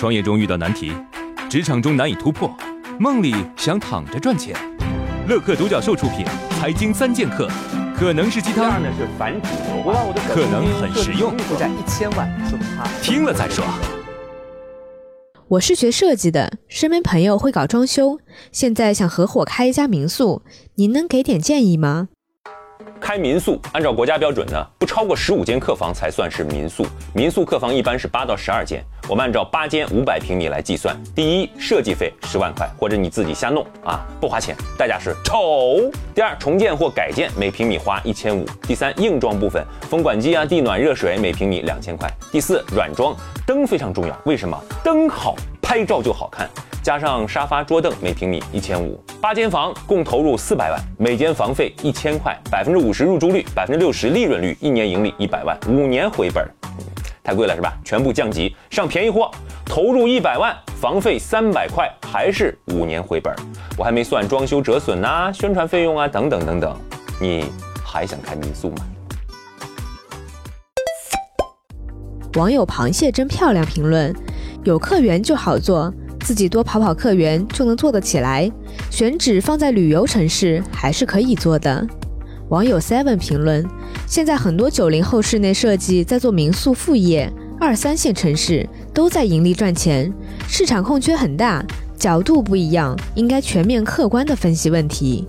[0.00, 0.90] 创业中遇到难题，
[1.50, 2.50] 职场中难以突破，
[2.98, 4.56] 梦里想躺着赚钱。
[5.28, 6.24] 乐客独角兽出品
[6.58, 7.46] 《财经三剑客》，
[7.94, 13.62] 可能是鸡汤，呢是反主流化，可能很实用，负债一千万，说他听了再说。
[15.48, 20.40] 我是学设计的，身边朋友会搞装修，现在想合伙开一家民宿，
[20.76, 22.08] 您能给点建议吗？
[23.00, 26.86] 开民宿，按照国家标准呢，不超过十五间客房才算是民宿。
[27.14, 28.84] 民宿客房一般是八到十二间。
[29.08, 30.96] 我们按照八间五百平米来计算。
[31.16, 35.90] 第一，设计费十万块，或者你自己瞎弄啊，不花钱，代价是丑。
[36.14, 38.46] 第二，重建或改建，每平米花一千五。
[38.62, 42.08] 第三，硬装部分，风管机啊、地暖、热水，每平米两千块。
[42.30, 44.56] 第四，软装，灯非常重要，为什么？
[44.84, 46.48] 灯好，拍照就好看。
[46.82, 56.48] 加上沙发桌凳，每平米一千五，八间房共投入四百万，每间房费一千块，百分之五十入住率，百分之六十利润率，一年盈利一百万，五年回本，
[57.22, 57.76] 太贵了是吧？
[57.84, 59.30] 全部降级，上便宜货，
[59.66, 63.34] 投入一百万，房费三百块，还是五年回本。
[63.76, 66.74] 我还没算装修折损呐，宣传费用啊，等等等等。
[67.20, 67.44] 你
[67.84, 68.76] 还想开民宿吗？
[72.34, 74.14] 网友螃蟹真漂亮评论：
[74.64, 75.92] 有客源就好做。
[76.20, 78.50] 自己多跑跑客源就能做得起来，
[78.90, 81.86] 选址放在旅游城市还是可以做的。
[82.50, 83.64] 网友 seven 评论：
[84.06, 90.12] 现在很多九零后室内设计在做民宿副业，二三线城市都在盈利赚钱，
[90.48, 91.64] 市场空缺很大，
[91.96, 95.26] 角度不一样，应该全面客观的分析问题。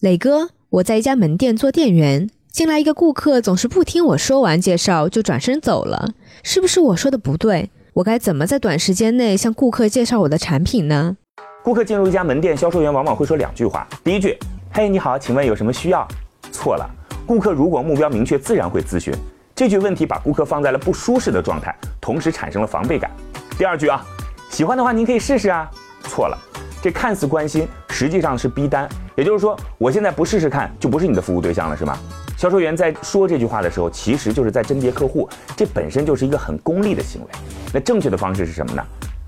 [0.00, 2.30] 磊哥，我在一家门店做店员。
[2.52, 7.70] 进来一个顾客，总是不听我说完介绍就转身走了，是不是我说的不对？
[7.94, 11.16] 我该怎么在短时间内向顾客介绍我的产品呢？
[11.62, 13.86] 顾客进入一家门店，销售员往往会说两句话。
[14.02, 14.36] 第一句
[14.74, 16.06] ：“嘿，你好，请问有什么需要？”
[16.50, 16.90] 错了，
[17.24, 19.14] 顾客如果目标明确，自然会咨询。
[19.54, 23.08] 这句问题把顾客放在了不舒适的状态，同时产生了防备感。
[23.56, 24.04] 第二句啊，
[24.50, 25.70] 喜欢的话您可以试试啊。
[26.02, 26.36] 错了，
[26.82, 28.88] 这看似关心，实际上是逼单。
[29.16, 31.96] 也就是说，我现在不试试看，就不是你的服务对象了，是吗？
[32.40, 37.28] 销售员在说这句话的时候，其实就是在甄别客户，这本身就是一个很功利的行为。
[37.70, 38.82] 那正确的方式是什么呢？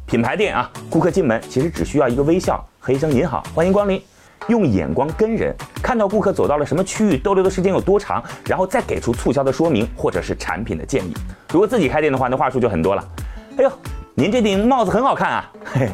[0.07, 4.03] 品牌店啊，顾客进门其实只需要一个微笑和一声“您好，欢迎光临”，
[4.49, 11.15] 用眼光跟人，看到顾客走到了什么区域，逗留的时间有多长，然后再给出促销的说明或者是产品的建议。
[11.53, 13.07] 如果自己开店的话，那话术就很多了。
[13.59, 13.71] 哎呦，
[14.15, 15.53] 您这顶帽子很好看啊！
[15.67, 15.91] 嘿，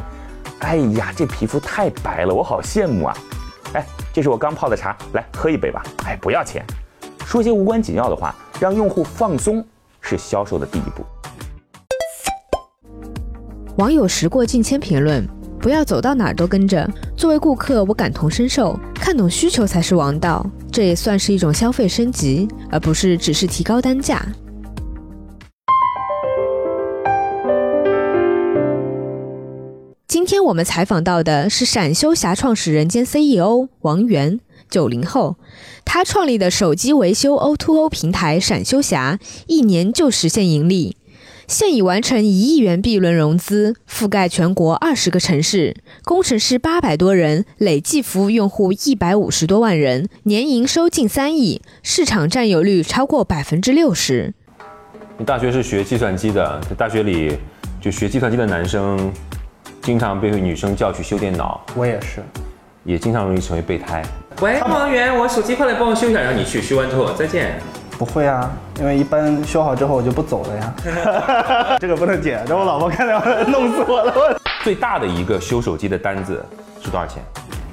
[0.59, 3.17] 哎呀，这皮肤太白了，我好羡慕啊！
[3.73, 5.83] 哎，这是我刚泡的茶，来喝一杯吧。
[6.05, 6.65] 哎，不要钱。
[7.29, 9.63] 说些无关紧要的话，让用户放松，
[10.01, 11.05] 是销售的第一步。
[13.77, 15.23] 网友时过境迁评论：
[15.59, 16.89] 不要走到哪儿都跟着。
[17.15, 20.43] 作为顾客，我感同身受，看懂需求才是王道。
[20.71, 24.25] 这也算是一种消费升级，而不是只是提高单价。
[30.07, 34.39] 今天我们采访到的是闪修侠创始人兼 CEO 王源。
[34.69, 35.35] 九零后，
[35.83, 40.95] 他创立的手机维修 O2O 平台闪修侠，一年就实现盈利，
[41.47, 54.33] 现已完成一亿元 B 轮融资，覆盖全国二十个城市，工程师八百多人，累计服务用户一百五十多万人，年营收近三亿，市场占有率超过百分之六十。
[55.17, 57.35] 你大学是学计算机的，在大学里
[57.81, 59.11] 就学计算机的男生，
[59.81, 61.59] 经常被女生叫去修电脑。
[61.75, 62.23] 我也是。
[62.85, 64.01] 也经常容易成为备胎。
[64.41, 67.59] 喂，王源，我手机快来帮我修一下，然后你去修完之后再见。
[67.97, 71.75] 不会啊，因为一般修好之后我就不走了呀。
[71.77, 74.39] 这个不能剪，让我老婆看到弄死我了。
[74.63, 76.41] 最大的一个修手机的单子
[76.81, 77.21] 是多少钱？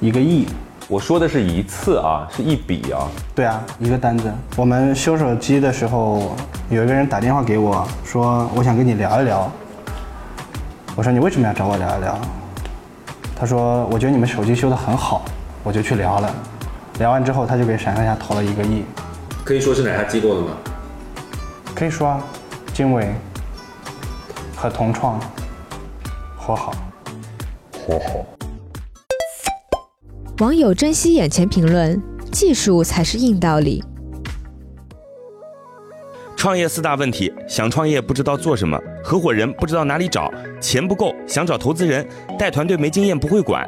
[0.01, 0.45] 一个亿。
[0.89, 3.07] 我说的是一次啊，是一笔啊。
[3.33, 4.29] 对啊，一个单子。
[4.57, 6.35] 我们修手机的时候，
[6.69, 9.49] 有一个人打电话给我说，我想跟你聊一聊。
[10.97, 12.17] 我说你为什么要找我聊一聊？
[13.39, 15.23] 他说：“我觉得你们手机修得很好，
[15.63, 16.35] 我就去聊了。
[16.99, 18.83] 聊完之后，他就给闪亮下投了一个亿。
[19.43, 20.57] 可以说是哪家机构的吗？
[21.75, 22.23] 可以说啊，
[22.73, 23.13] 经纬
[24.55, 25.19] 和同创
[26.35, 26.73] 和好，
[27.71, 28.25] 和好。”
[30.39, 32.01] 网友珍惜眼前评论：
[32.31, 33.83] 技术才是硬道理。
[36.35, 42.07] 创业四大问题：想创业不知道做什么，合伙人不知道哪里找，钱不够想找投资人，
[42.37, 43.67] 带团队没经验不会管，